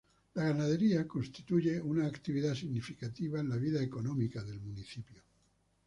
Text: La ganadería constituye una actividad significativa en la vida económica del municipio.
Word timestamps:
La 0.33 0.45
ganadería 0.45 1.07
constituye 1.07 1.79
una 1.79 2.07
actividad 2.07 2.55
significativa 2.55 3.39
en 3.39 3.49
la 3.49 3.57
vida 3.57 3.83
económica 3.83 4.43
del 4.43 4.59
municipio. 4.59 5.21